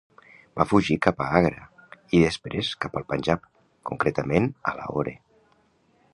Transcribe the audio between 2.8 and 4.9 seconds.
cap al Panjab, concretament a